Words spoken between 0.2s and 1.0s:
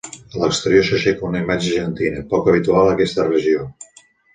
A l'exterior